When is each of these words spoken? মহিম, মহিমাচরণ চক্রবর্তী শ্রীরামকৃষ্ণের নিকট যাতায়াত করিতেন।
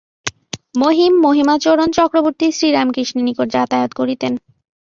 মহিম, 0.75 1.13
মহিমাচরণ 1.25 1.89
চক্রবর্তী 1.97 2.47
শ্রীরামকৃষ্ণের 2.51 3.25
নিকট 3.27 3.47
যাতায়াত 3.55 3.91
করিতেন। 3.99 4.33